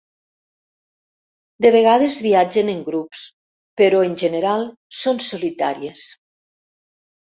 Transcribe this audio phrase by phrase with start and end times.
[1.65, 3.23] De vegades viatgen en grups
[3.85, 4.69] però en general
[5.05, 6.13] són solitàries.